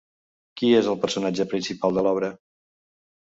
Qui 0.61 0.69
és 0.77 0.87
el 0.93 0.97
personatge 1.03 1.45
principal 1.51 1.93
de 1.99 2.05
l'obra? 2.07 2.31